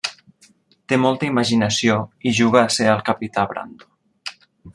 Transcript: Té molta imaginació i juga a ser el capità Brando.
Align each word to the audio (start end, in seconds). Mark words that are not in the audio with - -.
Té 0.93 0.97
molta 1.01 1.27
imaginació 1.27 1.99
i 2.31 2.33
juga 2.39 2.61
a 2.65 2.73
ser 2.79 2.89
el 2.95 3.05
capità 3.11 3.45
Brando. 3.53 4.37